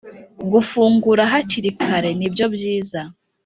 gufungura 0.51 1.21
hakiri 1.31 1.69
kare 1.81 2.09
ni 2.19 2.27
byo 2.33 2.45
byiza 2.55 3.01